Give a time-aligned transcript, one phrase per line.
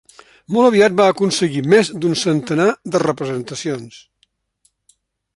[0.55, 4.01] Molt aviat va aconseguir més d'un centenar de representacions.